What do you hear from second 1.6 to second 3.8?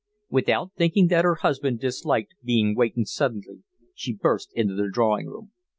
disliked being wakened suddenly,